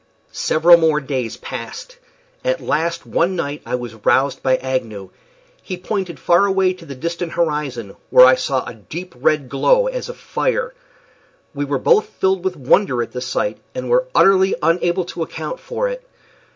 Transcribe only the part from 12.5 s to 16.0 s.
wonder at the sight, and were utterly unable to account for